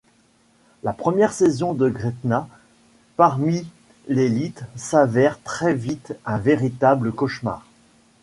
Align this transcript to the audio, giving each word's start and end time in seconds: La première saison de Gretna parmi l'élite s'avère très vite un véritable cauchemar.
La 0.81 0.93
première 0.93 1.31
saison 1.31 1.75
de 1.75 1.87
Gretna 1.87 2.47
parmi 3.17 3.67
l'élite 4.07 4.63
s'avère 4.75 5.39
très 5.43 5.75
vite 5.75 6.15
un 6.25 6.39
véritable 6.39 7.11
cauchemar. 7.11 7.67